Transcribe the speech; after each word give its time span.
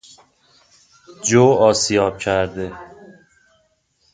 جو 1.27 1.53
آسیاب 1.55 2.17
کرده 2.19 2.73